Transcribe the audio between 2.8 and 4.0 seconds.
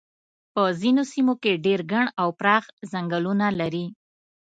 څنګلونه لري.